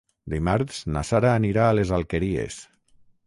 Dimarts 0.33 0.79
na 0.95 1.03
Sara 1.09 1.29
anirà 1.41 1.67
a 1.69 1.77
les 1.81 1.91
Alqueries. 1.99 2.61